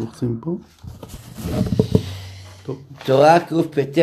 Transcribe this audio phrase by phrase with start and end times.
[0.00, 0.56] לוחצים פה?
[2.62, 2.82] טוב.
[3.04, 3.98] תורה קפ"ט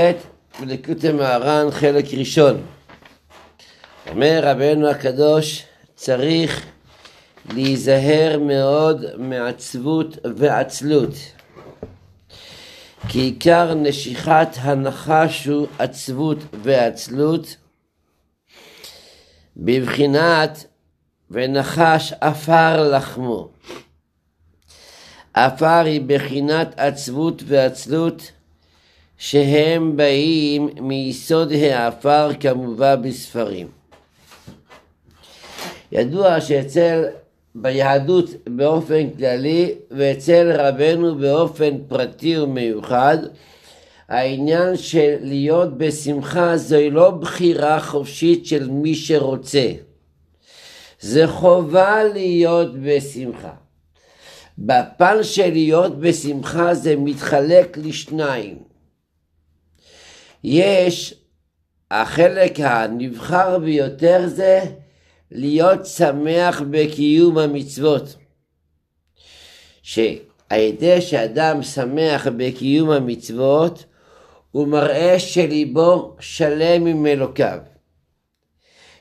[0.60, 2.62] בליקוד המהר"ן חלק ראשון.
[4.10, 5.64] אומר רבנו הקדוש
[5.96, 6.66] צריך
[7.54, 11.14] להיזהר מאוד מעצבות ועצלות
[13.08, 17.56] כי עיקר נשיכת הנחש הוא עצבות ועצלות
[19.58, 20.66] בבחינת
[21.32, 23.50] ונחש עפר לחמו.
[25.38, 28.32] עפר היא בחינת עצבות ועצלות
[29.18, 33.68] שהם באים מיסוד העפר כמובא בספרים.
[35.92, 37.06] ידוע שאצל
[37.56, 43.18] ביהדות באופן כללי ואצל רבנו באופן פרטי ומיוחד
[44.10, 49.72] העניין של להיות בשמחה זוהי לא בחירה חופשית של מי שרוצה
[51.00, 53.67] זה חובה להיות בשמחה
[54.58, 58.58] בפן של להיות בשמחה זה מתחלק לשניים
[60.44, 61.14] יש
[61.92, 64.64] החלק הנבחר ביותר זה
[65.32, 68.16] להיות שמח בקיום המצוות.
[69.82, 73.86] שעל ידי שאדם שמח בקיום המצוות,
[74.52, 77.60] הוא מראה שליבו שלם עם אלוקיו.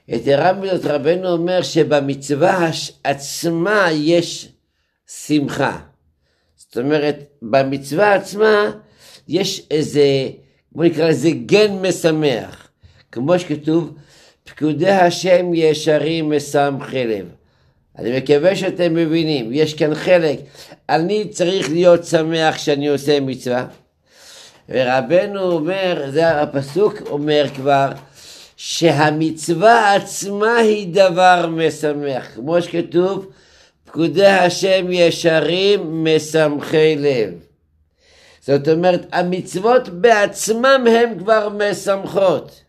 [0.09, 2.71] יתרה מזאת רבנו אומר שבמצווה
[3.05, 4.49] עצמה יש
[5.09, 5.79] שמחה.
[6.57, 8.71] זאת אומרת, במצווה עצמה
[9.29, 10.29] יש איזה,
[10.73, 12.69] בוא נקרא לזה גן משמח.
[13.13, 13.95] כמו שכתוב,
[14.45, 17.27] פקודי השם ישרים משמחי לב.
[17.99, 20.39] אני מקווה שאתם מבינים, יש כאן חלק.
[20.89, 23.67] אני צריך להיות שמח כשאני עושה מצווה.
[24.69, 27.89] ורבנו אומר, זה הפסוק אומר כבר,
[28.57, 32.27] שהמצווה עצמה היא דבר משמח.
[32.35, 33.27] כמו שכתוב,
[33.97, 37.35] פקודי השם ישרים משמחי לב.
[38.41, 42.61] זאת אומרת, המצוות בעצמם הן כבר משמחות.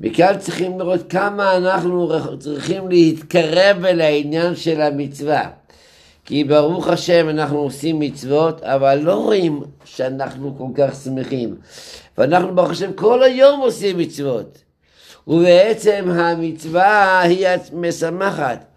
[0.00, 5.50] מכאן צריכים לראות כמה אנחנו צריכים להתקרב אל העניין של המצווה.
[6.24, 11.56] כי ברוך השם אנחנו עושים מצוות, אבל לא רואים שאנחנו כל כך שמחים.
[12.18, 14.58] ואנחנו ברוך השם כל היום עושים מצוות.
[15.26, 18.69] ובעצם המצווה היא משמחת.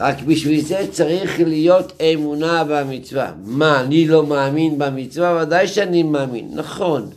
[0.00, 3.32] רק בשביל זה צריך להיות אמונה במצווה.
[3.44, 5.42] מה, אני לא מאמין במצווה?
[5.42, 7.10] ודאי שאני מאמין, נכון.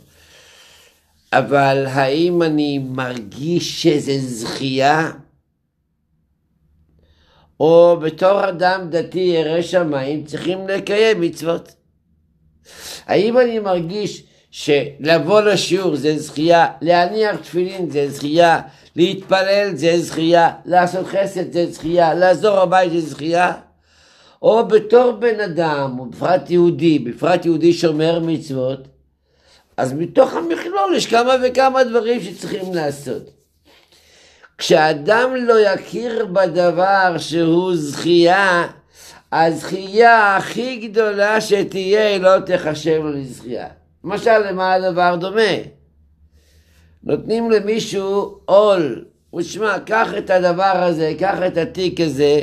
[1.32, 5.10] אבל האם אני מרגיש שזה זכייה?
[7.60, 11.72] או בתור אדם דתי ירא שמיים צריכים לקיים מצוות?
[13.06, 18.60] האם אני מרגיש שלבוא לשיעור זה זכייה, להניח תפילין זה זכייה,
[18.96, 23.52] להתפלל זה זכייה, לעשות חסד זה זכייה, לעזור הבית זה זכייה?
[24.42, 28.88] או בתור בן אדם, ובפרט יהודי, בפרט יהודי שומר מצוות,
[29.76, 33.30] אז מתוך המכלול יש כמה וכמה דברים שצריכים לעשות.
[34.58, 38.66] כשאדם לא יכיר בדבר שהוא זכייה,
[39.32, 43.66] הזכייה הכי גדולה שתהיה לא תחשב לזכייה.
[44.04, 45.40] למשל, למה הדבר דומה?
[47.06, 49.04] נותנים למישהו עול,
[49.36, 52.40] ושמע, קח את הדבר הזה, קח את התיק הזה,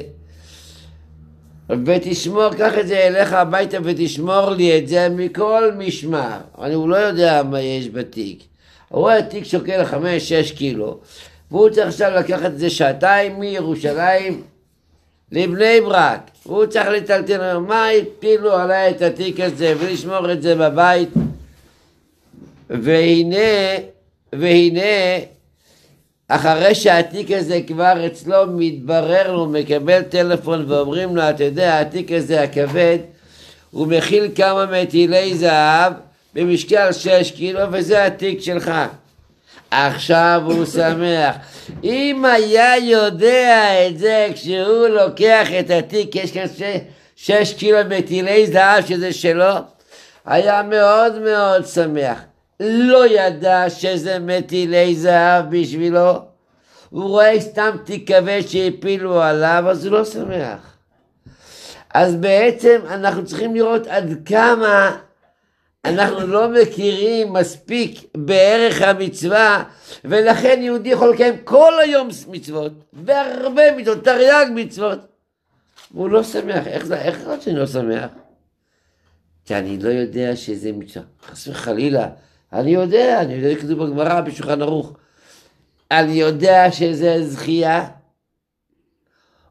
[1.85, 6.37] ותשמור, קח את זה אליך הביתה ותשמור לי את זה מכל משמר.
[6.61, 8.43] אני, הוא לא יודע מה יש בתיק.
[8.89, 10.99] הוא רואה תיק שוקל חמש, שש קילו,
[11.51, 14.41] והוא צריך עכשיו לקחת את זה שעתיים מירושלים
[15.31, 16.31] לבני ברק.
[16.43, 21.09] הוא צריך לטלטל, מה הפילו עליי את התיק הזה ולשמור את זה בבית?
[22.69, 23.77] והנה,
[24.33, 25.19] והנה,
[26.27, 32.43] אחרי שהתיק הזה כבר אצלו מתברר לו, מקבל טלפון ואומרים לו, אתה יודע, התיק הזה
[32.43, 32.97] הכבד,
[33.71, 35.93] הוא מכיל כמה מטילי זהב
[36.35, 38.71] במשקל 6 קילו וזה התיק שלך.
[39.71, 41.35] עכשיו הוא שמח.
[41.83, 46.45] אם היה יודע את זה כשהוא לוקח את התיק, יש כאן
[47.15, 49.53] 6 קילו מטילי זהב שזה שלו,
[50.25, 52.30] היה מאוד מאוד שמח.
[52.63, 56.19] לא ידע שזה מטילי זהב בשבילו,
[56.89, 60.77] הוא רואה סתם תיק כבד שהפילו עליו, אז הוא לא שמח.
[61.93, 64.97] אז בעצם אנחנו צריכים לראות עד כמה
[65.85, 69.63] אנחנו לא מכירים מספיק בערך המצווה,
[70.05, 74.99] ולכן יהודי יכול לקיים כל היום מצוות, והרבה מצוות, תרי"ג מצוות,
[75.91, 76.67] והוא לא שמח.
[76.67, 78.09] איך זה, איך זה שאני לא שמח?
[79.45, 82.09] כי אני לא יודע שזה מצווה, חס וחלילה.
[82.53, 84.93] אני יודע, אני יודע, כתוב בגמרא בשולחן ערוך.
[85.91, 87.87] אני יודע שזה זכייה,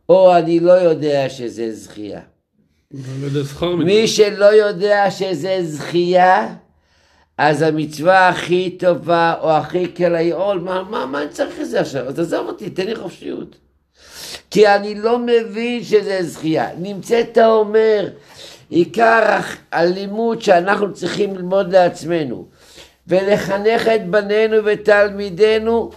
[0.09, 2.21] או אני לא יודע שזה זכייה.
[3.85, 6.55] מי שלא יודע שזה זכייה,
[7.39, 11.81] אז המצווה הכי טובה או הכי קל העול, מה, מה, מה אני צריך את זה
[11.81, 12.09] עכשיו?
[12.09, 13.57] אז עזוב אותי, תן לי חופשיות.
[14.51, 16.69] כי אני לא מבין שזה זכייה.
[16.79, 18.09] נמצאת אומר,
[18.71, 19.41] עיקר
[19.73, 22.49] הלימוד שאנחנו צריכים ללמוד לעצמנו
[23.11, 25.91] ולחנך את בנינו ותלמידינו,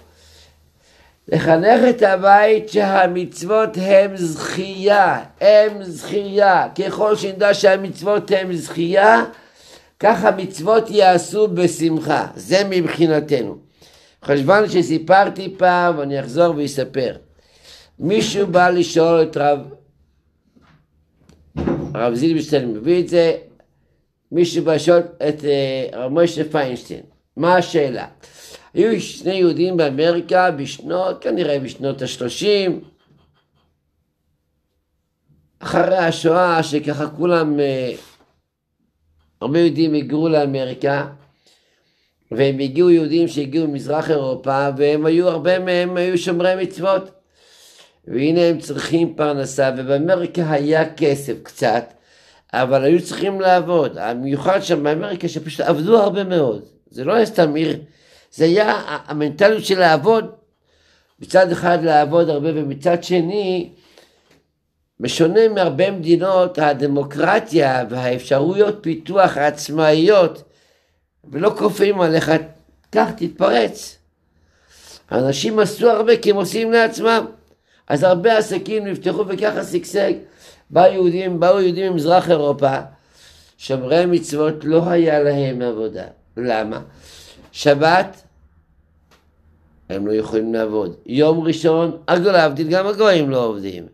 [1.28, 6.68] לחנך את הבית שהמצוות הם זכייה, הם זכייה.
[6.78, 9.24] ככל שנדע שהמצוות הם זכייה,
[10.00, 12.28] ככה מצוות יעשו בשמחה.
[12.36, 13.58] זה מבחינתנו.
[14.26, 17.16] חשבן שסיפרתי פעם, ואני אחזור ואספר.
[18.00, 19.60] מישהו בא לשאול את רב,
[21.94, 23.36] הרב זילבשטיין מביא את זה,
[24.34, 25.00] מישהו בא לשאול
[25.30, 27.02] את אה, רב משה פיינשטיין,
[27.38, 28.08] מה השאלה?
[28.74, 32.82] היו שני יהודים באמריקה בשנות, כנראה בשנות השלושים,
[35.60, 37.94] אחרי השואה, שככה כולם, אה,
[39.42, 41.08] הרבה יהודים היגרו לאמריקה,
[42.32, 47.12] והם הגיעו יהודים שהגיעו ממזרח אירופה, והם היו, הרבה מהם היו שומרי מצוות.
[48.08, 51.94] והנה הם צריכים פרנסה, ובאמריקה היה כסף קצת,
[52.54, 53.98] אבל היו צריכים לעבוד.
[53.98, 56.62] המיוחד שם באמריקה שפשוט עבדו הרבה מאוד.
[56.90, 57.80] זה לא היה סתם עיר,
[58.32, 60.32] זה היה המנטליות של לעבוד,
[61.20, 63.70] מצד אחד לעבוד הרבה ומצד שני,
[65.00, 70.44] בשונה מהרבה מדינות, הדמוקרטיה והאפשרויות פיתוח העצמאיות,
[71.32, 72.32] ולא כופים עליך,
[72.90, 73.98] קח תתפרץ.
[75.12, 77.26] אנשים עשו הרבה כי הם עושים לעצמם.
[77.88, 80.14] אז הרבה עסקים נפתחו וככה שגשג.
[80.70, 82.78] באו יהודים, באו יהודים ממזרח אירופה,
[83.58, 86.06] שומרי מצוות לא היה להם עבודה.
[86.38, 86.82] למה?
[87.52, 88.22] שבת,
[89.90, 90.96] הם לא יכולים לעבוד.
[91.06, 93.88] יום ראשון, הגדול להבדיל, גם הגויים לא עובדים.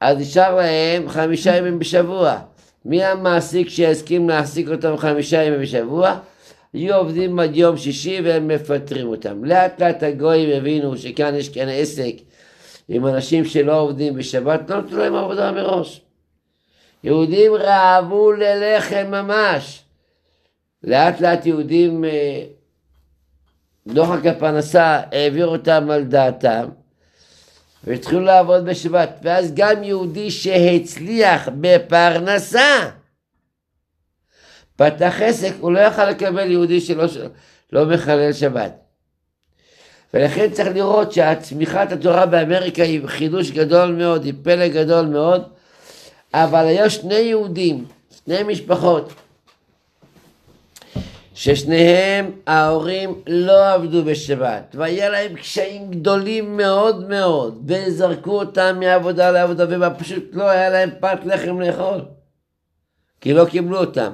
[0.00, 2.38] אז נשאר להם חמישה ימים בשבוע.
[2.84, 6.18] מי המעסיק שיסכים להעסיק אותם חמישה ימים בשבוע?
[6.74, 9.44] יהיו עובדים עד יום שישי והם מפטרים אותם.
[9.44, 12.14] לאט לאט הגויים הבינו שכאן יש כאן עסק
[12.88, 16.00] עם אנשים שלא עובדים בשבת, לא נתנו להם עבודה מראש.
[17.04, 19.82] יהודים רעבו ללחם ממש.
[20.82, 22.44] לאט לאט יהודים, אה,
[23.86, 26.68] דוחק הפרנסה העביר אותם על דעתם,
[27.84, 29.18] והתחילו לעבוד בשבת.
[29.22, 32.90] ואז גם יהודי שהצליח בפרנסה,
[34.76, 37.04] פתח עסק, הוא לא יכל לקבל יהודי שלא
[37.72, 38.87] לא מחלל שבת.
[40.14, 45.42] ולכן צריך לראות שהצמיחת התורה באמריקה היא חידוש גדול מאוד, היא פלא גדול מאוד,
[46.34, 47.84] אבל היו שני יהודים,
[48.24, 49.12] שני משפחות,
[51.34, 59.88] ששניהם ההורים לא עבדו בשבת, והיה להם קשיים גדולים מאוד מאוד, וזרקו אותם מעבודה לעבודה,
[59.88, 62.00] ופשוט לא היה להם פת לחם לאכול,
[63.20, 64.12] כי לא קיבלו אותם.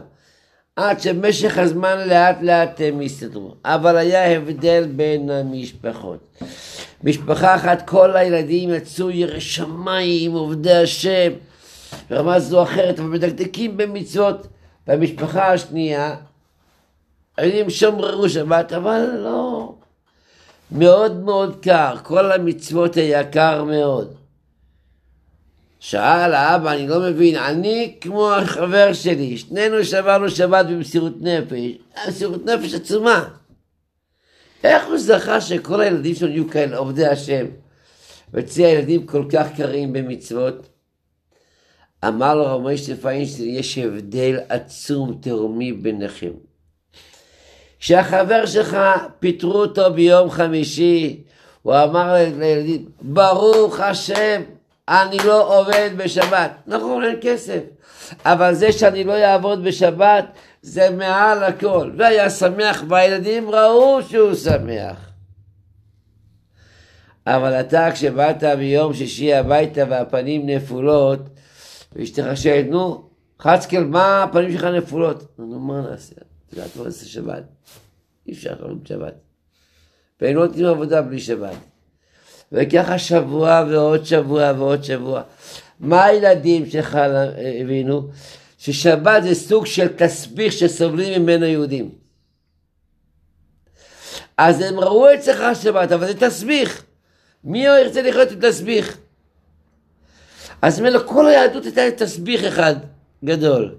[0.76, 3.55] עד שבמשך הזמן לאט לאט הם הסתדרו.
[3.65, 6.43] אבל היה הבדל בין המשפחות.
[7.05, 11.32] משפחה אחת, כל הילדים יצאו ירא שמיים, עובדי השם,
[12.11, 14.47] ברמה זו או אחרת, אבל מדקדקים במצוות.
[14.87, 16.17] והמשפחה השנייה,
[17.37, 19.75] הילדים שומרו שבת, אבל לא.
[20.71, 24.15] מאוד מאוד קר, כל המצוות היה קר מאוד.
[25.84, 31.78] שאל האבא, אני לא מבין, אני כמו החבר שלי, שנינו שברנו שבת במסירות נפש,
[32.09, 33.28] מסירות נפש עצומה.
[34.64, 37.47] איך הוא זכה שכל הילדים שלנו יהיו כאלה עובדי השם,
[38.32, 40.68] ואצלי הילדים כל כך קרים במצוות?
[42.09, 46.32] אמר לו רב מוישה פיינשטיין, יש הבדל עצום תהומי ביניכם.
[47.78, 48.76] כשהחבר שלך
[49.18, 51.23] פיטרו אותו ביום חמישי,
[51.62, 54.42] הוא אמר לילדים, ברוך השם,
[54.88, 56.50] אני לא עובד בשבת.
[56.67, 57.61] נכון, אין כסף.
[58.25, 60.25] אבל זה שאני לא אעבוד בשבת,
[60.62, 61.91] זה מעל הכל.
[61.99, 65.11] והיה שמח, והילדים ראו שהוא שמח.
[67.26, 71.21] אבל אתה, כשבאת ביום שישי הביתה והפנים נפולות,
[71.93, 73.09] ואשתך שואלת, נו,
[73.41, 75.25] חצקל, מה הפנים שלך נפולות?
[75.38, 76.14] נו, מה נעשה?
[76.14, 77.43] אתה יודע, מה נעשה שבת?
[78.26, 79.14] אי אפשר לחלום בשבת.
[80.21, 81.57] והם לא נותנים עבודה בלי שבת.
[82.54, 85.23] וככה שבוע ועוד שבוע ועוד שבוע.
[85.80, 86.99] מה הילדים שלך
[87.61, 88.08] הבינו?
[88.58, 91.90] ששבת זה סוג של תסביך שסובלים ממנו יהודים.
[94.37, 96.84] אז הם ראו אצלך שבת, אבל זה תסביך.
[97.44, 98.99] מי ירצה לחיות עם תסביך?
[100.62, 102.75] אז ממנו כל היהדות הייתה תסביך אחד
[103.25, 103.75] גדול.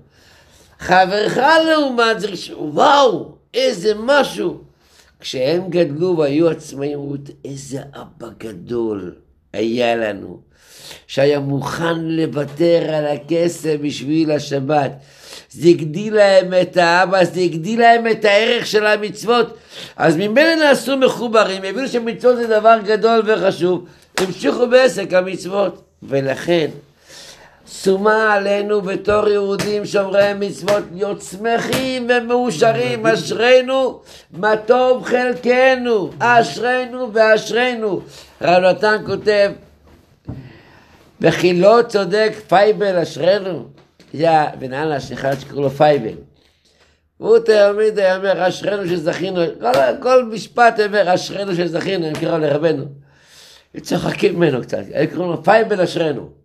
[0.80, 2.28] חברך לעומת זה,
[2.58, 4.65] וואו, איזה משהו.
[5.20, 9.16] כשהם גדלו והיו עצמאים, אמרו, איזה אבא גדול,
[9.54, 10.40] היה לנו,
[11.08, 14.92] שהיה מוכן לוותר על הכסף בשביל השבת.
[15.52, 19.58] זה הגדיל להם את האבא, זה הגדיל להם את הערך של המצוות.
[19.96, 23.86] אז ממילא נעשו מחוברים, הבינו שמצוות זה דבר גדול וחשוב,
[24.18, 25.82] המשיכו בעסק המצוות.
[26.04, 26.68] ולכן,
[27.68, 38.02] שומה עלינו בתור יהודים שומרי מצוות להיות שמחים ומאושרים, אשרינו מה טוב חלקנו, אשרינו ואשרינו.
[38.42, 39.52] רב נתן כותב,
[41.22, 43.66] וכי לא צודק פייבל אשרינו,
[44.14, 46.16] זה הבן אנ"ש אחד שקוראים לו פייבל.
[47.18, 52.86] הוא תמיד היה אומר אשרינו שזכינו, כל, כל משפט אומר אשרינו שזכינו, הם קראו לרבנו.
[53.82, 56.45] צוחקים ממנו קצת, הם קוראים לו פייבל אשרינו.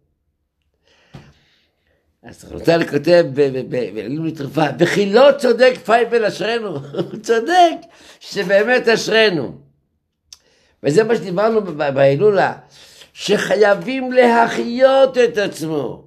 [2.22, 3.24] אז רב נתן כותב
[3.68, 6.78] בעלים לתרופה, וכי לא צודק פייבל אשרנו,
[7.10, 7.76] הוא צודק
[8.20, 9.52] שבאמת אשרנו.
[10.82, 11.60] וזה מה שדיברנו
[11.94, 12.52] בהילולה,
[13.12, 16.04] שחייבים להחיות את עצמו.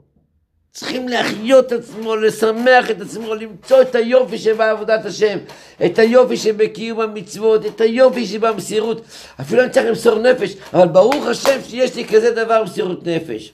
[0.71, 5.37] צריכים להחיות את עצמו, לשמח את עצמו, למצוא את היופי שבעבודת השם,
[5.85, 9.01] את היופי שבקיום המצוות, את היופי שבמסירות.
[9.41, 13.53] אפילו אני צריך למסור נפש, אבל ברוך השם שיש לי כזה דבר מסירות נפש.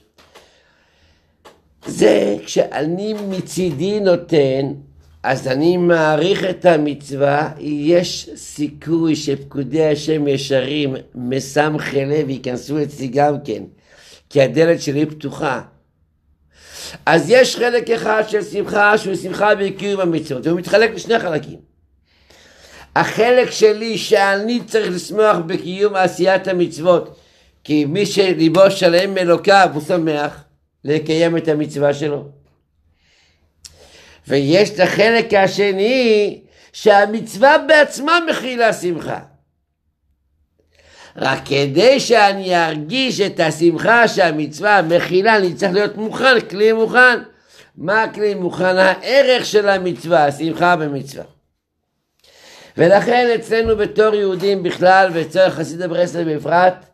[1.86, 4.72] זה כשאני מצידי נותן,
[5.22, 13.36] אז אני מעריך את המצווה, יש סיכוי שפקודי השם ישרים, מסמכי לב, ייכנסו אצלי גם
[13.44, 13.62] כן,
[14.30, 15.60] כי הדלת שלי פתוחה.
[17.06, 21.58] אז יש חלק אחד של שמחה שהוא שמחה בקיום המצוות, והוא מתחלק לשני חלקים.
[22.96, 27.16] החלק שלי שאני צריך לשמוח בקיום עשיית המצוות,
[27.64, 30.44] כי מי שליבו שלם מאלוקיו הוא שמח,
[30.84, 32.28] לקיים את המצווה שלו.
[34.28, 36.40] ויש את החלק השני
[36.72, 39.18] שהמצווה בעצמה מכילה שמחה.
[41.16, 47.18] רק כדי שאני ארגיש את השמחה שהמצווה מכילה, אני צריך להיות מוכן, כלי מוכן.
[47.76, 48.76] מה הכלי מוכן?
[48.76, 51.24] הערך של המצווה, השמחה במצווה.
[52.76, 56.84] ולכן אצלנו בתור יהודים בכלל, ואצל חסיד הברסלב בפרט,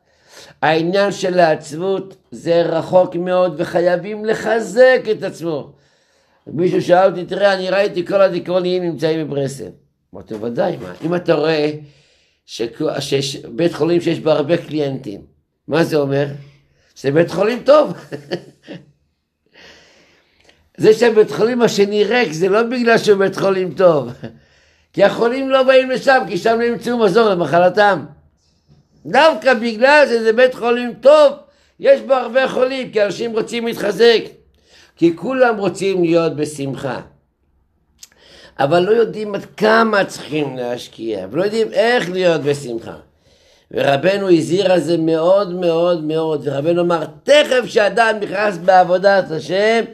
[0.63, 5.73] העניין של העצבות זה רחוק מאוד וחייבים לחזק את עצמו.
[6.47, 9.73] מישהו שאל אותי, תראה, אני ראיתי כל הדיכאוניים נמצאים בברסלב.
[10.15, 10.93] אמרתי ודאי, מה?
[11.05, 11.71] אם אתה רואה
[12.47, 15.21] שיש בית חולים שיש בו הרבה קליינטים,
[15.69, 16.27] מה זה אומר?
[16.95, 17.93] שזה בית חולים טוב.
[20.77, 24.09] זה שהבית חולים השני ריק, זה לא בגלל שהוא בית חולים טוב.
[24.93, 28.05] כי החולים לא באים לשם, כי שם לא ימצאו מזור למחלתם.
[29.07, 31.33] דווקא בגלל שזה בית חולים טוב,
[31.81, 34.21] יש בו הרבה חולים, כי אנשים רוצים להתחזק.
[34.97, 37.01] כי כולם רוצים להיות בשמחה.
[38.59, 42.97] אבל לא יודעים עד כמה צריכים להשקיע, ולא יודעים איך להיות בשמחה.
[43.71, 49.85] ורבנו הזהיר על זה מאוד מאוד מאוד, ורבנו אמר, תכף שאדם נכנס בעבודת השם,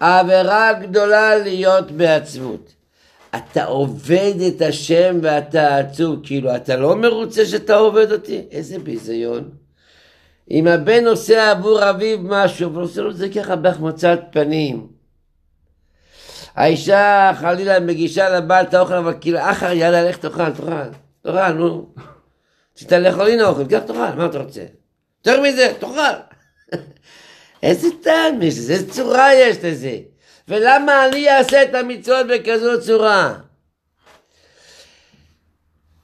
[0.00, 2.77] עבירה גדולה להיות בעצבות.
[3.36, 8.42] אתה עובד את השם ואתה עצוב, כאילו אתה לא מרוצה שאתה עובד אותי?
[8.50, 9.50] איזה ביזיון.
[10.50, 14.86] אם הבן עושה עבור אביו משהו, ועושה לו את זה ככה בהחמצת פנים.
[16.54, 20.72] האישה חלילה מגישה לבעל את האוכל, אבל כאילו אחר יאללה לך תאכל, תאכל,
[21.22, 21.94] תאכל, נו.
[22.76, 24.64] רצית לאכול הנה אוכל, קח תאכל, מה אתה רוצה?
[25.26, 26.18] יותר מזה, תאכל.
[27.62, 29.98] איזה טעם יש לזה, איזה צורה יש לזה.
[30.48, 33.34] ולמה אני אעשה את המצוות בכזו צורה?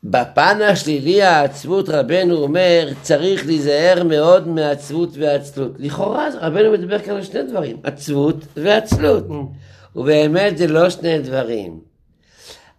[0.05, 5.73] בפן השלילי העצבות רבנו אומר צריך להיזהר מאוד מעצבות ועצלות.
[5.79, 9.29] לכאורה רבנו מדבר כאן על שני דברים, עצבות ועצלות.
[9.29, 9.35] Mm.
[9.97, 11.81] ובאמת זה לא שני דברים.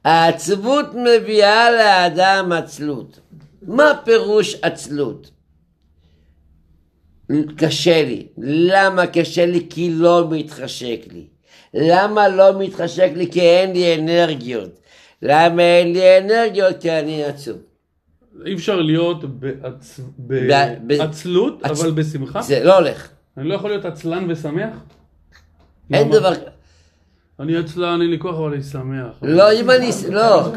[0.04, 3.20] העצבות מביאה לאדם עצלות.
[3.62, 5.32] מה פירוש עצלות?
[7.58, 8.28] קשה לי.
[8.38, 9.68] למה קשה לי?
[9.70, 11.35] כי לא מתחשק לי.
[11.74, 13.32] למה לא מתחשק לי?
[13.32, 14.80] כי אין לי אנרגיות.
[15.22, 16.82] למה אין לי אנרגיות?
[16.82, 17.58] כי אני עצוב.
[18.46, 19.24] אי אפשר להיות
[20.80, 22.42] בעצלות, אבל בשמחה?
[22.42, 23.10] זה לא הולך.
[23.38, 24.70] אני לא יכול להיות עצלן ושמח?
[25.94, 26.34] אין דבר...
[27.40, 29.14] אני עצלן, אין לי כוח, אבל אני שמח.
[29.22, 29.92] לא, אם אני...
[30.10, 30.52] לא.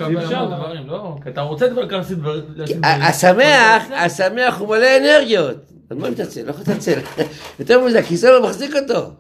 [0.87, 1.17] לא.
[1.29, 2.45] אתה רוצה כבר כמה דברים.
[2.85, 5.57] השמח, השמח הוא מלא אנרגיות.
[5.91, 6.45] על מה מתעצל?
[6.45, 6.99] לא יכול להתעצל.
[7.61, 9.11] יותר מזה, הכיסא לא מחזיק אותו.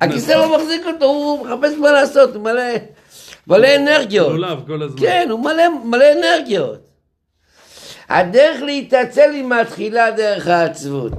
[0.00, 2.62] הכיסא לא מחזיק אותו, הוא מחפש מה לעשות, הוא מלא,
[3.46, 4.28] מלא אנרגיות.
[4.30, 5.00] לולב כל הזמן.
[5.00, 6.88] כן, הוא מלא, מלא אנרגיות.
[8.08, 11.12] הדרך להתעצל היא מתחילה דרך העצבות.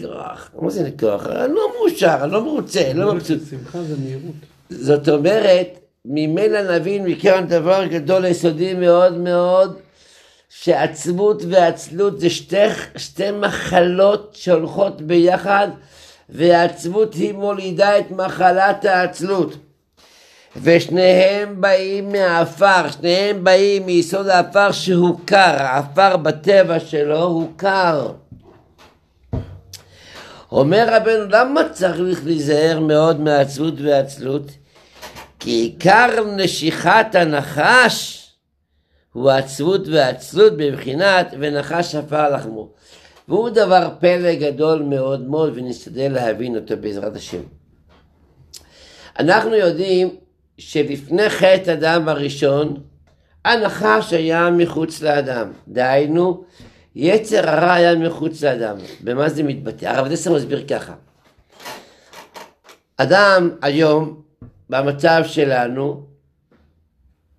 [0.00, 1.26] כוח, מה זה כוח?
[1.26, 3.38] אני לא מאושר, אני לא מרוצה, אני לא מבסוט.
[3.50, 4.34] שמחה זה מהירות.
[4.70, 9.76] זאת אומרת, ממילא נבין מכאן דבר גדול יסודי מאוד מאוד,
[10.48, 12.56] שעצמות ועצלות זה שתי,
[12.96, 15.68] שתי מחלות שהולכות ביחד,
[16.28, 19.56] והעצמות היא מולידה את מחלת העצלות.
[20.62, 28.12] ושניהם באים מהעפר, שניהם באים מיסוד העפר שהוא קר, העפר בטבע שלו הוא קר.
[30.52, 34.50] אומר רבנו, למה צריך להיזהר מאוד מעצבות ועצלות?
[35.40, 38.26] כי עיקר נשיכת הנחש
[39.12, 42.68] הוא עצבות ועצלות בבחינת ונחש עפר לחמו.
[43.28, 47.42] והוא דבר פלא גדול מאוד מאוד ונשתדל להבין אותו בעזרת השם.
[49.18, 50.16] אנחנו יודעים
[50.58, 52.76] שלפני חטא אדם הראשון
[53.44, 55.52] הנחש היה מחוץ לאדם.
[55.68, 56.44] דהיינו
[56.94, 58.76] יצר הרע היה מחוץ לאדם.
[59.00, 59.86] במה זה מתבטא?
[59.86, 60.94] הרב דסר מסביר ככה.
[62.96, 64.22] אדם היום
[64.70, 66.06] במצב שלנו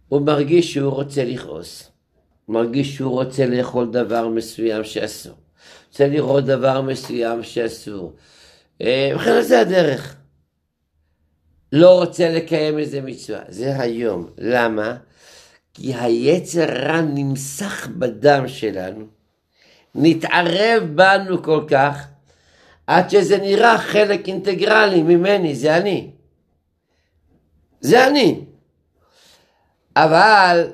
[0.08, 1.92] הוא מרגיש שהוא רוצה לכעוס.
[2.46, 5.36] הוא מרגיש שהוא רוצה לאכול דבר מסוים שאסור.
[5.88, 8.14] רוצה לראות דבר מסוים שאסור.
[8.82, 10.16] אה, ובכן זה הדרך.
[11.72, 13.40] לא רוצה לקיים איזה מצווה.
[13.48, 14.30] זה היום.
[14.38, 14.98] למה?
[15.74, 19.06] כי היצר רע נמסך בדם שלנו,
[19.96, 22.08] נתערב בנו כל כך,
[22.88, 26.12] עד שזה נראה חלק אינטגרלי ממני, זה אני.
[27.82, 28.42] זה אני.
[29.96, 30.68] אבל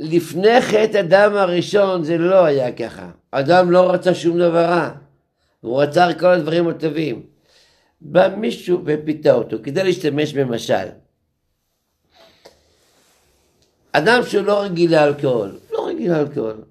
[0.00, 3.10] לפני חטא אדם הראשון זה לא היה ככה.
[3.34, 4.90] אדם לא רצה שום דבר רע,
[5.60, 7.26] הוא רצה כל הדברים הטובים.
[8.00, 10.86] בא מישהו ופיתה אותו, כדי להשתמש במשל.
[13.92, 16.64] אדם שהוא לא רגיל לאלכוהול, לא רגיל לאלכוהול.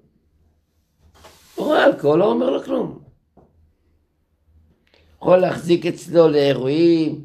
[1.54, 2.98] הוא רואה אלכוהול, לא אומר לו כלום.
[5.16, 7.20] יכול להחזיק אצלו לאירועים,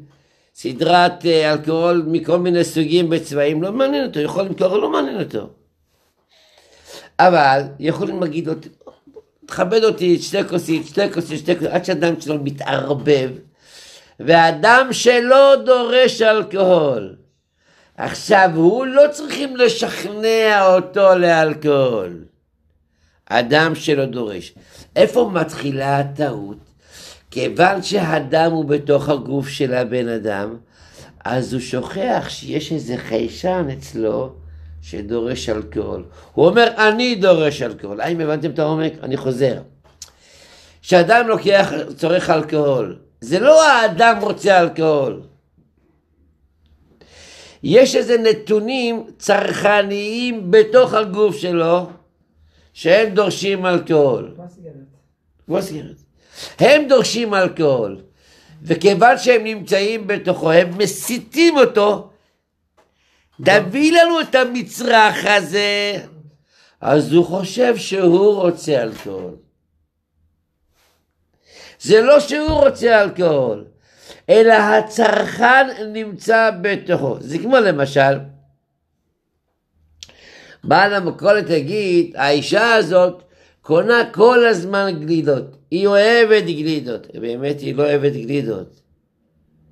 [0.54, 5.50] סדרת אה, אלכוהול מכל מיני סוגים בצבעים, לא מעניין אותו, יכול למכור, לא מעניין אותו.
[7.18, 8.52] אבל יכולים להגיד לו,
[9.48, 13.30] תכבד אותי, שתי כוסית, שתי כוסית, שתי כוסית, עד שאדם שלו מתערבב,
[14.20, 17.16] ואדם שלא דורש אלכוהול.
[17.96, 22.24] עכשיו, הוא לא צריכים לשכנע אותו לאלכוהול.
[23.26, 24.54] אדם שלא דורש.
[24.96, 26.58] איפה מתחילה הטעות?
[27.30, 30.56] כיוון שהדם הוא בתוך הגוף של הבן אדם,
[31.24, 34.32] אז הוא שוכח שיש איזה חיישן אצלו
[34.90, 36.04] שדורש אלכוהול.
[36.32, 38.00] הוא אומר, אני דורש אלכוהול.
[38.00, 38.92] האם הבנתם את העומק?
[39.02, 39.60] אני חוזר.
[40.82, 45.22] כשאדם לוקח, צורך אלכוהול, זה לא האדם רוצה אלכוהול.
[47.62, 51.90] יש איזה נתונים צרכניים בתוך הגוף שלו
[52.72, 54.34] שהם דורשים אלכוהול.
[55.46, 55.96] כמו סיגרת.
[56.58, 58.00] הם דורשים אלכוהול,
[58.62, 62.07] וכיוון שהם נמצאים בתוכו, הם מסיתים אותו,
[63.44, 65.92] תביא לנו את המצרך הזה,
[66.80, 69.36] אז הוא חושב שהוא רוצה אלכוהול.
[71.80, 73.64] זה לא שהוא רוצה אלכוהול,
[74.28, 77.16] אלא הצרכן נמצא בתוכו.
[77.20, 78.18] זה כמו למשל,
[80.64, 83.22] בעל המכולת יגיד, האישה הזאת
[83.62, 85.56] קונה כל הזמן גלידות.
[85.70, 87.06] היא אוהבת גלידות.
[87.14, 88.80] באמת היא לא אוהבת גלידות.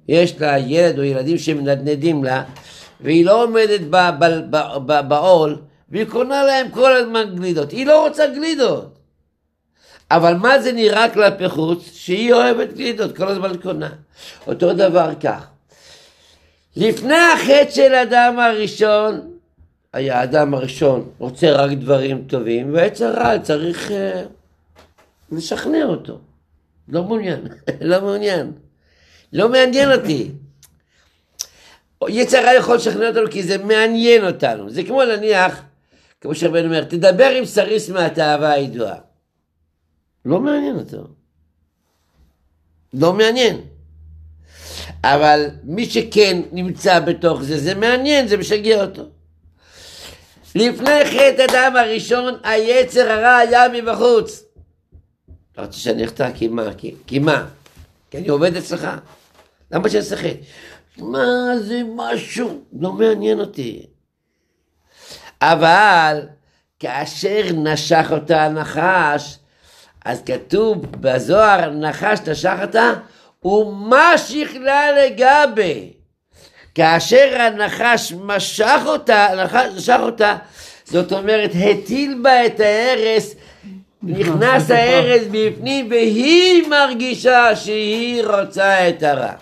[0.09, 2.45] יש לה ילד או ילדים שמנדנדים לה,
[3.01, 3.81] והיא לא עומדת
[5.09, 5.57] בעול,
[5.89, 7.71] והיא קונה להם כל הזמן גלידות.
[7.71, 8.99] היא לא רוצה גלידות.
[10.11, 11.91] אבל מה זה נראה כלפי חוץ?
[11.93, 13.91] שהיא אוהבת גלידות, כל הזמן קונה.
[14.47, 15.47] אותו דבר כך.
[16.77, 19.31] לפני החטא של אדם הראשון,
[19.93, 23.93] היה האדם הראשון רוצה רק דברים טובים, ועץ הרע צריך uh,
[25.33, 26.19] לשכנע אותו.
[26.89, 27.41] לא מעוניין,
[27.81, 28.53] לא מעוניין.
[29.33, 30.31] לא מעניין אותי.
[32.09, 34.71] יצר הרע יכול לשכנע אותנו כי זה מעניין אותנו.
[34.71, 35.63] זה כמו נניח,
[36.21, 38.97] כמו שרבן אומר, תדבר עם סריס מהתאווה הידועה.
[40.25, 41.07] לא מעניין אותו.
[42.95, 43.61] לא מעניין.
[45.05, 49.03] אבל מי שכן נמצא בתוך זה, זה מעניין, זה משגע אותו.
[50.55, 54.43] לפני חטא אדם הראשון, היצר הרע היה מבחוץ.
[55.59, 56.75] לא רוצה שאני אחטא, כי מה?
[56.75, 57.47] כי, כי מה?
[58.11, 58.89] כי אני עובד אצלך.
[59.71, 60.29] למה שאני חטא?
[60.99, 62.61] מה זה משהו?
[62.81, 63.87] לא מעניין אותי.
[65.43, 66.21] אבל
[66.79, 69.39] כאשר נשך אותה הנחש,
[70.05, 72.93] אז כתוב בזוהר, נחש נשך אותה,
[73.45, 75.93] ומשיך לה לגבי.
[76.75, 80.37] כאשר הנחש משך אותה, הנחש משך אותה,
[80.85, 83.35] זאת אומרת, הטיל בה את ההרס,
[84.03, 89.33] נכנס ההרס בפנים, והיא מרגישה שהיא רוצה את הרע.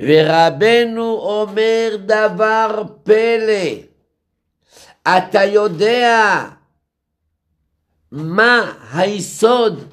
[0.00, 3.64] ורבנו אומר דבר פלא,
[5.08, 6.44] אתה יודע
[8.12, 9.84] מה היסוד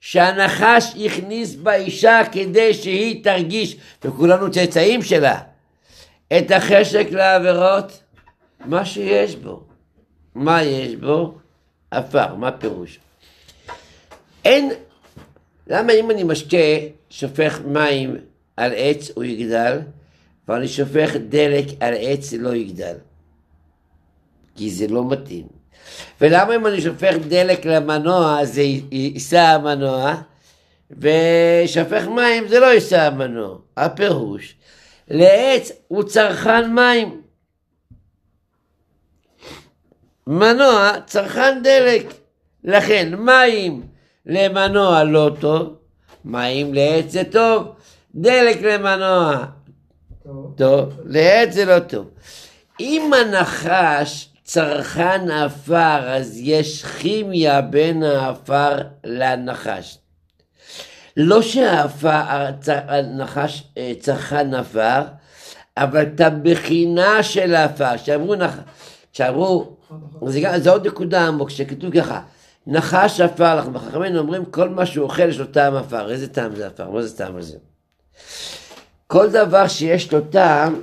[0.00, 5.40] שהנחש הכניס באישה כדי שהיא תרגיש, וכולנו צאצאים שלה,
[6.38, 8.02] את החשק לעבירות?
[8.64, 9.62] מה שיש בו.
[10.34, 11.34] מה יש בו?
[11.90, 12.98] עפר, מה פירוש?
[14.44, 14.70] אין,
[15.66, 16.56] למה אם אני משקה,
[17.10, 18.16] שופך מים
[18.58, 19.78] על עץ הוא יגדל,
[20.48, 22.94] ואני שופך דלק על עץ לא יגדל?
[24.56, 25.46] כי זה לא מתאים.
[26.20, 30.14] ולמה אם אני שופך דלק למנוע זה יישא המנוע,
[30.90, 33.58] ושופך מים זה לא יישא המנוע?
[33.76, 34.54] הפירוש,
[35.08, 37.22] לעץ הוא צרכן מים.
[40.26, 42.06] מנוע צרכן דלק.
[42.64, 43.82] לכן מים
[44.26, 45.74] למנוע לא טוב,
[46.24, 47.66] מים לעץ זה טוב,
[48.20, 49.44] דלק למנוע
[50.24, 50.54] טוב.
[50.56, 52.10] טוב, לעץ זה לא טוב.
[52.80, 58.72] אם הנחש צרכן עפר, אז יש כימיה בין העפר
[59.04, 59.98] לנחש.
[61.16, 65.00] לא שהעפר, הצ- הנחש אה, צרכן עפר,
[65.76, 67.96] אבל את הבחינה של העפר.
[67.96, 68.58] שאמרו, נח...
[69.12, 69.76] שאמרו,
[70.26, 72.20] זה, גם- זה עוד נקודה עמוק, שכתוב ככה,
[72.66, 76.54] נחש עפר לך, חכמינו אומרים כל מה שהוא אוכל יש לו טעם עפר, איזה טעם
[76.56, 76.90] זה עפר?
[76.90, 77.56] מה זה טעם הזה?
[79.06, 80.80] כל דבר שיש לו טעם,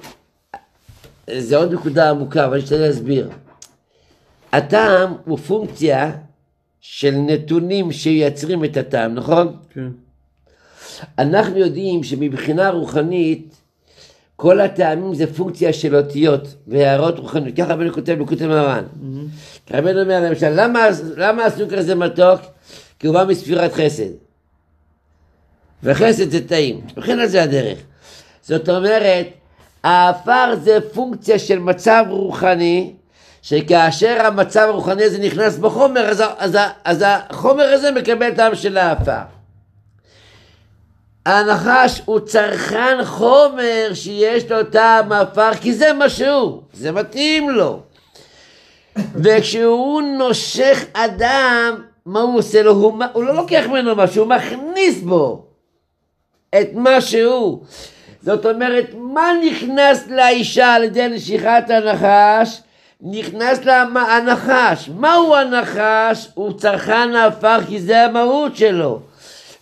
[1.37, 3.29] זה עוד נקודה עמוקה, אבל אני אשתדל להסביר.
[4.51, 6.11] הטעם הוא פונקציה
[6.81, 9.55] של נתונים שיוצרים את הטעם, נכון?
[9.73, 9.87] כן.
[11.19, 13.55] אנחנו יודעים שמבחינה רוחנית,
[14.35, 17.57] כל הטעמים זה פונקציה של אותיות והערות רוחניות.
[17.57, 18.83] ככה רבנו כותב בכותב מרן.
[19.71, 22.41] רבנו אומר למשל, למה, למה הסוכר זה מתוק?
[22.99, 24.24] כי הוא בא מספירת חסד.
[25.85, 27.77] וחסד זה טעים, וכן על זה הדרך.
[28.41, 29.27] זאת אומרת,
[29.83, 32.93] העפר זה פונקציה של מצב רוחני,
[33.41, 39.21] שכאשר המצב הרוחני הזה נכנס בחומר, אז, אז, אז החומר הזה מקבל טעם של העפר.
[41.25, 47.79] הנחש הוא צרכן חומר שיש לו טעם עפר, כי זה מה שהוא, זה מתאים לו.
[49.15, 52.71] וכשהוא נושך אדם, מה הוא עושה לו?
[52.71, 55.44] הוא, הוא לא לוקח ממנו משהו, הוא מכניס בו
[56.61, 57.63] את מה שהוא.
[58.21, 62.61] זאת אומרת, מה נכנס לאישה על ידי נשיכת הנחש?
[63.01, 64.89] נכנס לה הנחש.
[64.89, 66.27] מהו הנחש?
[66.33, 68.99] הוא צרכן העפר כי זה המהות שלו.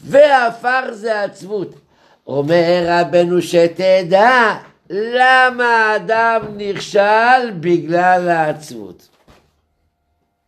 [0.02, 1.76] והעפר זה העצבות.
[2.28, 4.54] אומר רבנו שתדע
[4.90, 9.08] למה האדם נכשל בגלל העצבות.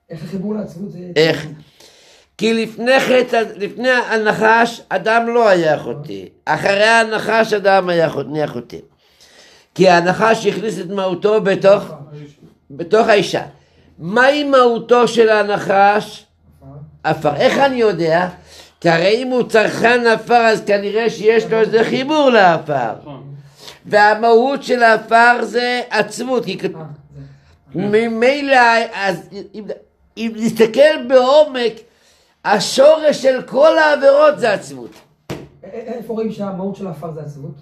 [0.09, 0.99] איך החיבור לעצבות זה...
[1.15, 1.47] איך?
[2.37, 6.13] כי לפני חטא, לפני הנחש, אדם לא היה חוטא.
[6.45, 8.77] אחרי הנחש, אדם היה חוטא, נהיה חוטא.
[9.75, 11.83] כי הנחש הכניס את מהותו בתוך,
[12.71, 13.41] בתוך האישה.
[13.99, 16.25] מהי מהותו של הנחש?
[17.03, 17.35] עפר.
[17.35, 18.27] איך אני יודע?
[18.81, 22.91] כי הרי אם הוא צרכן עפר, אז כנראה שיש לו איזה חיבור לעפר.
[23.01, 23.35] נכון.
[23.85, 26.45] והמהות של העפר זה עצמות.
[26.45, 26.57] כי.
[26.63, 26.81] אה.
[27.75, 28.57] ממילא,
[28.93, 29.63] אז אם,
[30.17, 31.73] אם נסתכל בעומק,
[32.45, 34.89] השורש של כל העבירות זה עצבות.
[35.29, 35.35] א-
[35.71, 37.55] איפה רואים שהמהות של העפר זה עצבות?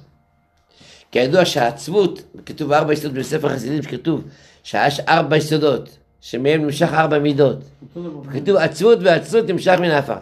[1.12, 4.22] כידוע שהעצבות, כתוב ארבע יסודות בספר חסידים שכתוב
[4.64, 5.90] שיש ארבע יסודות,
[6.22, 7.58] שמהם נמשך ארבע מידות.
[8.34, 10.16] כתוב עצבות ועצלות נמשך מן העפר.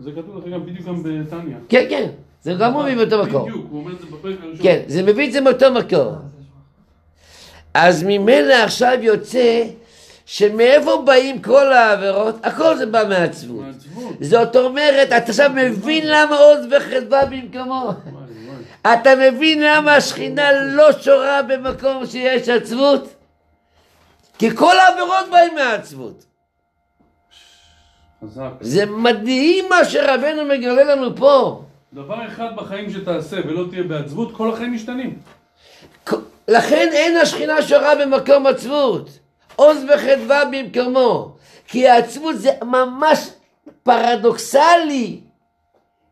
[0.00, 1.56] זה כתוב לך גם בדיוק גם בתניא.
[1.68, 2.08] כן, כן,
[2.42, 3.42] זה גם הוא מביא באותו מקור.
[3.48, 4.62] בדיוק, הוא אומר את זה בפרק הראשון.
[4.62, 6.00] כן, זה מביא את זה מאותו מקור.
[6.12, 6.16] אה.
[7.74, 9.64] אז ממילא עכשיו יוצא
[10.30, 12.34] שמאיפה באים כל העבירות?
[12.42, 13.64] הכל זה בא מעצבות.
[13.64, 14.16] מעצבות.
[14.20, 17.90] זאת אומרת, אתה עכשיו מבין למה עוז וחדווה במקומו.
[18.92, 23.14] אתה מבין למה השכינה לא שורה במקום שיש עצבות?
[24.38, 26.24] כי כל העבירות באים מעצבות.
[28.60, 31.62] זה מדהים מה שרבנו מגלה לנו פה.
[31.92, 35.18] דבר אחד בחיים שתעשה ולא תהיה בעצבות, כל החיים משתנים.
[36.48, 39.18] לכן אין השכינה שורה במקום עצבות.
[39.58, 41.34] עוז וחדווה במקומו.
[41.68, 43.28] כי העצבות זה ממש
[43.82, 45.20] פרדוקסלי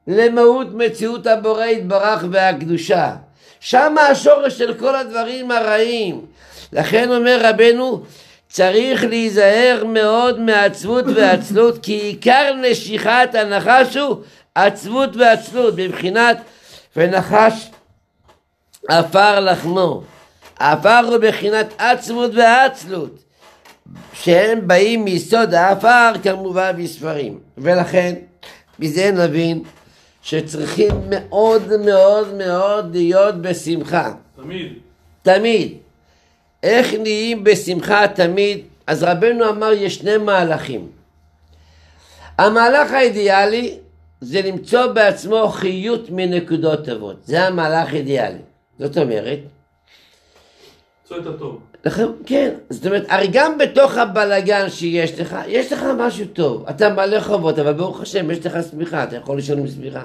[0.07, 3.17] למהות מציאות הבורא יתברך והקדושה.
[3.61, 6.27] שם השורש של כל הדברים הרעים.
[6.73, 8.03] לכן אומר רבנו,
[8.49, 14.17] צריך להיזהר מאוד מעצבות ועצלות, כי עיקר נשיכת הנחש הוא
[14.55, 16.39] עצבות ועצלות, בבחינת
[16.97, 17.71] ונחש
[18.89, 20.03] עפר לחמו.
[20.59, 23.26] עפר הוא בחינת עצמות ועצלות,
[24.13, 27.39] שהם באים מיסוד העפר כמובן בספרים.
[27.59, 28.15] ולכן,
[28.79, 29.63] מזה נבין
[30.23, 34.13] שצריכים מאוד מאוד מאוד להיות בשמחה.
[34.37, 34.73] תמיד.
[35.23, 35.73] תמיד.
[36.63, 38.65] איך נהיים בשמחה תמיד?
[38.87, 40.89] אז רבנו אמר יש שני מהלכים.
[42.39, 43.79] המהלך האידיאלי
[44.21, 47.17] זה למצוא בעצמו חיות מנקודות טובות.
[47.25, 48.39] זה המהלך האידיאלי.
[48.79, 49.39] זאת אומרת,
[51.05, 51.61] מצוא את הטוב.
[51.87, 56.67] לכן, כן, זאת אומרת, הרי גם בתוך הבלגן שיש לך, יש לך משהו טוב.
[56.69, 60.03] אתה מלא חובות, אבל ברוך השם, יש לך שמיכה, אתה יכול לישון עם שמיכה.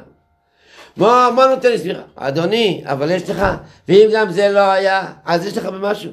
[0.97, 2.01] מה, מה נותן לי שמיכה?
[2.15, 3.45] אדוני, אבל יש לך,
[3.87, 6.11] ואם גם זה לא היה, אז יש לך במשהו.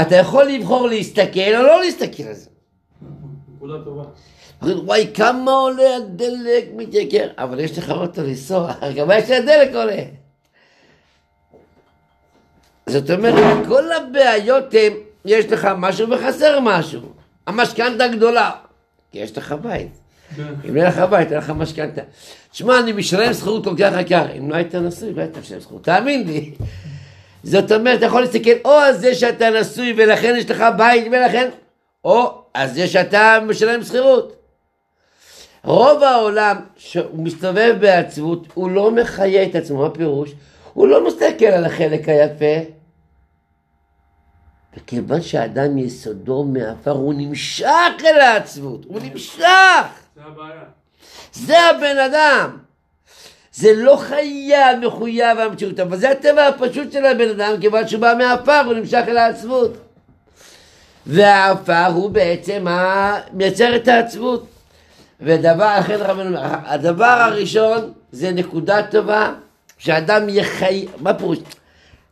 [0.00, 2.50] אתה יכול לבחור להסתכל או לא להסתכל על זה.
[3.56, 4.04] נקודה טובה.
[4.62, 10.02] וואי, כמה עולה הדלק מתייקר, אבל יש לך אוטו לנסוע, גם יש הדלק עולה.
[12.88, 14.92] זאת אומרת, כל הבעיות הן,
[15.24, 17.00] יש לך משהו וחסר משהו.
[17.46, 18.50] המשכנתה גדולה,
[19.12, 19.88] כי יש לך בית.
[20.38, 22.00] אם אין לך בית, אין לך משכנתה.
[22.52, 24.26] תשמע, אני משלם שכירות כל כך יקר.
[24.38, 25.84] אם לא היית נשוי, לא היית משלם שכירות.
[25.84, 26.54] תאמין לי.
[27.42, 31.48] זאת אומרת, אתה יכול להסתכל או על זה שאתה נשוי ולכן יש לך בית ולכן,
[32.04, 34.36] או על זה שאתה משלם שכירות.
[35.64, 40.32] רוב העולם שהוא מסתובב בעצבות, הוא לא מחיה את עצמו, מה פירוש?
[40.72, 42.75] הוא לא מסתכל על החלק היפה.
[44.76, 47.66] וכיוון שאדם יסודו מעפר, הוא נמשך
[48.04, 49.42] אל העצבות, הוא נמשך!
[50.16, 50.62] זה הבעיה.
[51.32, 52.56] זה הבן אדם.
[53.52, 58.14] זה לא חיה מחויב המציאות, אבל זה הטבע הפשוט של הבן אדם, כיוון שהוא בא
[58.18, 59.76] מעפר, הוא נמשך אל העצבות.
[61.06, 63.20] והעפר הוא בעצם ה...
[63.32, 64.46] מייצר את העצבות.
[65.20, 69.34] ודבר, לכן רבנו אומר, הדבר הראשון זה נקודה טובה,
[69.78, 70.86] שאדם יחי...
[70.98, 71.38] מה פירוש?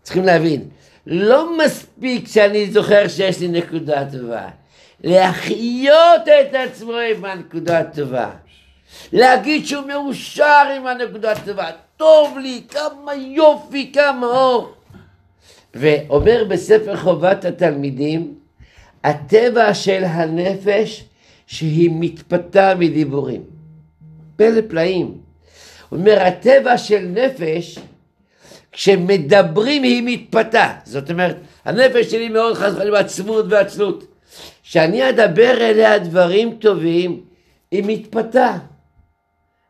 [0.03, 0.69] צריכים להבין,
[1.07, 4.49] לא מספיק שאני זוכר שיש לי נקודה טובה,
[5.05, 8.31] להחיות את עצמו עם הנקודה הטובה.
[9.13, 14.75] להגיד שהוא מאושר עם הנקודה הטובה, טוב לי, כמה יופי, כמה אור.
[15.75, 18.35] ואומר בספר חובת התלמידים,
[19.05, 21.05] הטבע של הנפש
[21.47, 23.43] שהיא מתפתה מדיבורים.
[24.37, 25.19] פלא פלאים.
[25.89, 27.79] הוא אומר, הטבע של נפש,
[28.75, 30.73] כשמדברים היא מתפתה.
[30.85, 34.05] זאת אומרת, הנפש שלי מאוד חס וחלילה עצמות ועצלות.
[34.63, 37.21] כשאני אדבר אליה דברים טובים,
[37.71, 38.57] היא מתפתה.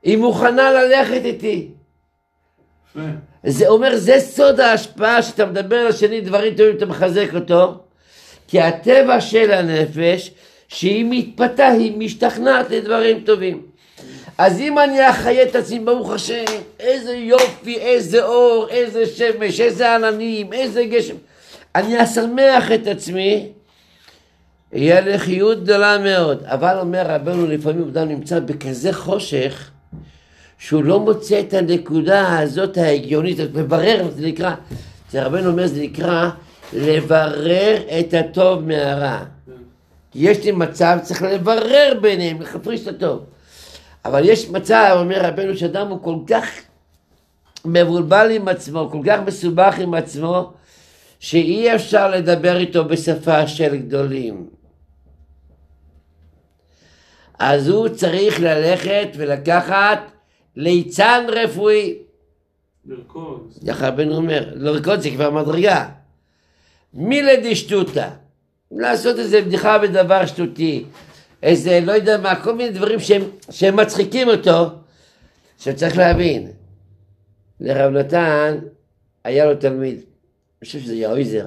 [0.03, 1.69] היא מוכנה ללכת איתי.
[3.47, 7.81] זה אומר, זה סוד ההשפעה, שאתה מדבר לשני דברים טובים, אתה מחזק אותו.
[8.49, 10.31] כי הטבע של הנפש,
[10.69, 13.63] שהיא מתפתה, היא משתכנעת לדברים טובים.
[14.39, 16.45] אז אם אני אחיה את עצמי, ברוך השם,
[16.81, 21.15] איזה יופי, איזה אור, איזה שמש, איזה עננים, איזה גשם.
[21.75, 23.49] אני אשמח את עצמי,
[24.73, 26.45] יהיה לחיות גדולה מאוד.
[26.45, 29.71] אבל אומר רבנו, לפעמים אדם נמצא בכזה חושך,
[30.59, 34.55] שהוא לא מוצא את הנקודה הזאת ההגיונית, אז לברר, זה נקרא,
[35.11, 36.31] זה רבנו אומר, זה נקרא
[36.73, 39.19] לברר את הטוב מהרע.
[40.11, 43.25] כי יש לי מצב, צריך לברר ביניהם, להפריש את הטוב.
[44.05, 46.49] אבל יש מצב, אומר רבנו, שאדם הוא כל כך
[47.65, 50.53] מבולבל עם עצמו, כל כך מסובך עם עצמו,
[51.21, 54.47] שאי אפשר לדבר איתו בשפה של גדולים.
[57.39, 59.99] אז הוא צריך ללכת ולקחת
[60.57, 61.99] ליצן רפואי.
[62.87, 63.53] לרקוד.
[63.69, 65.89] ככה רבנו אומר, לרקוד זה כבר מדרגה.
[66.95, 68.09] מילה דשטותא.
[68.71, 70.85] לעשות איזה בדיחה בדבר שטותי.
[71.45, 74.67] איזה, לא יודע מה, כל מיני דברים שהם, שהם מצחיקים אותו.
[75.59, 76.51] שצריך להבין,
[77.61, 78.59] לרב נתן
[79.25, 81.47] היה לו תלמיד, אני חושב שזה יאויזר,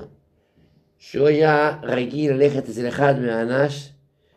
[1.00, 3.90] שהוא היה רגיל ללכת אצל אחד מהאנש,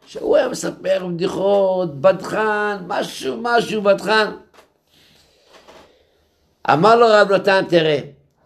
[0.07, 4.31] שהוא היה מספר בדיחות, בדחן, משהו, משהו, בדחן.
[6.73, 7.99] אמר לו רב נתן, תראה,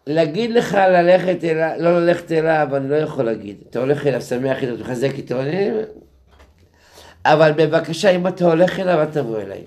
[0.07, 3.57] להגיד לך ללכת אליו, לא ללכת אליו, אני לא יכול להגיד.
[3.71, 5.71] אתה הולך אליו, שמח איתו, מחזק איתו, אני...
[7.25, 9.65] אבל בבקשה, אם אתה הולך אליו, אל תבוא אליי.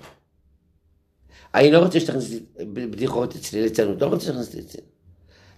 [1.54, 2.30] אני לא רוצה שתכניס
[2.74, 4.80] בדיחות אצלי ליצנות, לא רוצה שתכניס לי אצלי.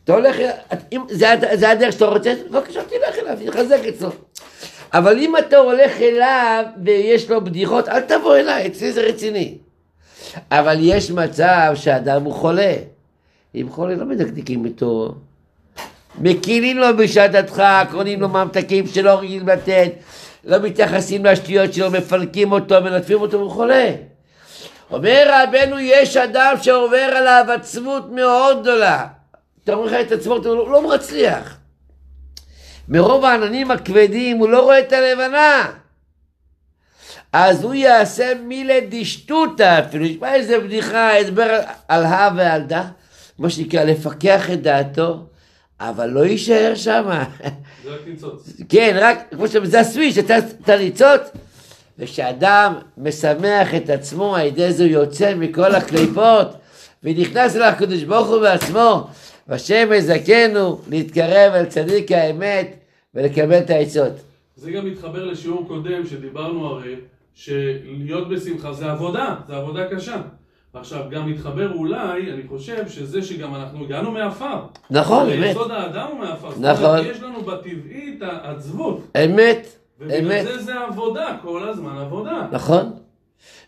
[0.05, 0.37] אתה הולך,
[0.93, 4.11] אם זה, זה הדרך שאתה רוצה, בבקשה תלך אליו, תחזק אצלו.
[4.93, 9.59] אבל אם אתה הולך אליו ויש לו בדיחות, אל תבוא אליי, אצלי זה רציני.
[10.51, 12.75] אבל יש מצב שאדם הוא חולה.
[13.55, 15.15] אם חולה לא מדקדקים איתו.
[16.19, 19.93] מקילים לו בשעת הדחק, קונים לו ממתקים שלא רגילים לתת,
[20.45, 23.91] לא מתייחסים לשטויות שלו, מפלקים אותו, מלטפים אותו, הוא חולה.
[24.91, 29.07] אומר רבנו, יש אדם שעובר עליו עצמות מאוד גדולה.
[29.65, 31.57] אתה אומר לך את עצמות, הוא לא מצליח.
[32.89, 35.71] מרוב העננים הכבדים הוא לא רואה את הלבנה.
[37.33, 42.85] אז הוא יעשה מילה דשטותא אפילו, ישמע איזה בדיחה, הסבר על הא ועל דה,
[43.39, 45.27] מה שנקרא לפקח את דעתו,
[45.81, 47.09] אבל לא יישאר שם.
[47.85, 48.61] זה רק ניצוץ.
[48.69, 51.21] כן, רק, כמו שאתה, זה הסוויץ', אתה, אתה ניצוץ,
[51.99, 56.49] וכשאדם משמח את עצמו, על ידי זה הוא יוצא מכל הקליפות,
[57.05, 59.07] ונכנס אל הקדוש ברוך הוא בעצמו,
[59.49, 62.77] והשם יזכנו להתקרב אל צדיק האמת
[63.15, 64.13] ולקבל את העצות.
[64.57, 66.95] זה גם מתחבר לשיעור קודם שדיברנו הרי,
[67.35, 70.17] שלהיות בשמחה זה עבודה, זה עבודה קשה.
[70.75, 74.61] ועכשיו גם מתחבר אולי, אני חושב, שזה שגם אנחנו הגענו מעפר.
[74.91, 76.49] נכון, אמת, יסוד האדם הוא מעפר.
[76.59, 77.07] נכון.
[77.07, 79.01] יש לנו בטבעי את העצבות.
[79.25, 79.67] אמת,
[80.01, 82.47] ובגלל אמת, זה זה עבודה, כל הזמן עבודה.
[82.53, 82.93] נכון.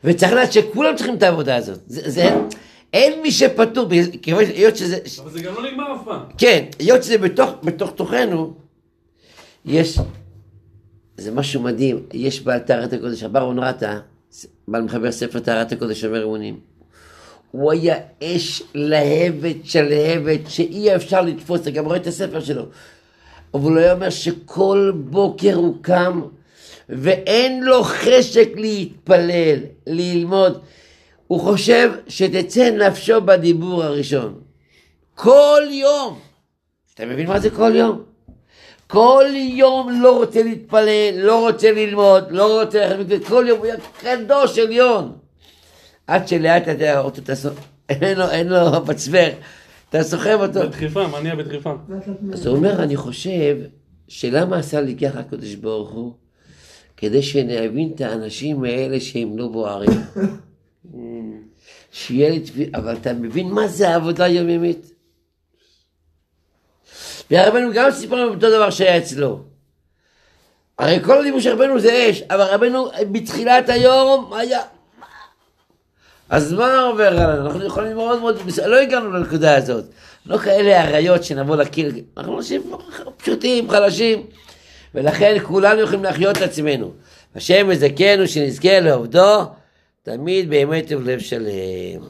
[0.04, 1.78] וצריך לדעת שכולם צריכים את העבודה הזאת.
[1.86, 2.40] זה, זה,
[2.92, 3.88] אין מי שפטור,
[4.26, 6.22] היות שזה, אבל זה גם לא נגמר אף פעם.
[6.38, 8.54] כן, היות שזה בתוך, בתוך תוכנו,
[9.64, 9.98] יש,
[11.16, 13.98] זה משהו מדהים, יש בעל טהרת הקודש, הברון רטה,
[14.68, 16.71] בעל מחבר ספר טהרת הקודש, שומר אמונים.
[17.52, 22.62] הוא היה אש להבת שלהבת, שאי אפשר לתפוס, אתה גם רואה את הספר שלו.
[23.54, 26.22] אבל הוא היה אומר שכל בוקר הוא קם,
[26.88, 30.60] ואין לו חשק להתפלל, ללמוד.
[31.26, 34.40] הוא חושב שתצא נפשו בדיבור הראשון.
[35.14, 36.18] כל יום.
[36.94, 38.02] אתה מבין מה זה כל יום?
[38.86, 43.76] כל יום לא רוצה להתפלל, לא רוצה ללמוד, לא רוצה ללכת כל יום הוא היה
[44.00, 45.21] קדוש עליון.
[46.12, 49.28] עד שלאט לאט אותו, אתה סוחב, אין לו, אין לו מצבר,
[49.88, 50.60] אתה סוחב אותו.
[50.60, 51.74] בדחיפה, מניע בדחיפה.
[52.32, 53.56] אז הוא אומר, אני חושב,
[54.08, 56.12] שלמה עשה לי ככה הקדוש ברוך הוא?
[56.96, 60.00] כדי שנבין את האנשים האלה שהם לא בוערים.
[61.92, 64.92] שיהיה לי תפילה, אבל אתה מבין מה זה עבודה יומיומית?
[67.30, 69.40] והרבנו גם סיפר לנו אותו דבר שהיה אצלו.
[70.78, 74.60] הרי כל הדיבור של רבנו זה אש, אבל רבנו בתחילת היום היה...
[76.32, 77.46] אז מה עובר עלינו?
[77.46, 79.84] אנחנו יכולים מאוד מאוד, לא הגענו לנקודה הזאת.
[80.26, 82.62] לא כאלה אריות שנבוא לקיר, אנחנו אנשים
[83.16, 84.26] פשוטים, חלשים,
[84.94, 86.90] ולכן כולנו יכולים להחיות את עצמנו.
[87.36, 89.44] השם יזכנו שנזכה לעובדו
[90.02, 92.02] תמיד באמת ובלב שלם.